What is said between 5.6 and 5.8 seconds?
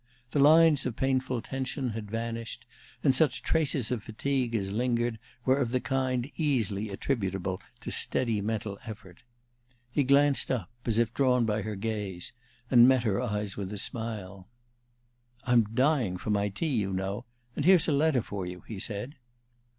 the